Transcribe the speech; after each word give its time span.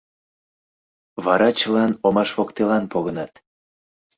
Вара 1.25 1.49
чылан 1.59 1.91
омаш 2.07 2.29
воктелан 2.37 2.83
погынат. 2.93 3.31